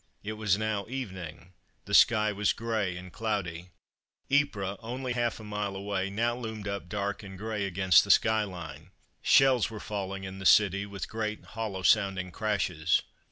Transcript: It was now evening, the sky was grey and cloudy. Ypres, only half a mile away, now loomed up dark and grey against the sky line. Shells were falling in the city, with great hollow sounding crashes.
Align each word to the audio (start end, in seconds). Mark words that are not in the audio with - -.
It 0.23 0.33
was 0.33 0.57
now 0.57 0.87
evening, 0.87 1.53
the 1.85 1.93
sky 1.93 2.31
was 2.31 2.53
grey 2.53 2.97
and 2.97 3.13
cloudy. 3.13 3.69
Ypres, 4.31 4.77
only 4.79 5.13
half 5.13 5.39
a 5.39 5.43
mile 5.43 5.75
away, 5.75 6.09
now 6.09 6.35
loomed 6.35 6.67
up 6.67 6.89
dark 6.89 7.21
and 7.21 7.37
grey 7.37 7.65
against 7.65 8.03
the 8.03 8.09
sky 8.09 8.43
line. 8.43 8.89
Shells 9.21 9.69
were 9.69 9.79
falling 9.79 10.23
in 10.23 10.39
the 10.39 10.45
city, 10.47 10.87
with 10.87 11.07
great 11.07 11.43
hollow 11.53 11.83
sounding 11.83 12.31
crashes. 12.31 13.03